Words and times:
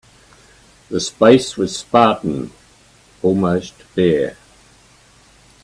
The 0.89 0.99
space 0.99 1.57
was 1.57 1.77
spartan, 1.77 2.49
almost 3.21 3.75
bare. 3.93 4.35